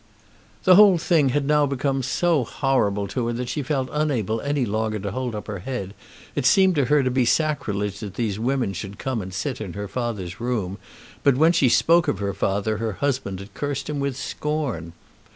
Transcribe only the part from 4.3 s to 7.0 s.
any longer to hold up her head. It seemed to